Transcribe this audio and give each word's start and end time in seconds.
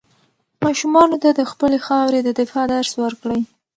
ماشومانو 0.63 1.15
ته 1.23 1.29
د 1.33 1.41
خپلې 1.51 1.77
خاورې 1.85 2.19
د 2.23 2.29
دفاع 2.39 2.65
درس 2.73 2.91
ورکړئ. 3.03 3.39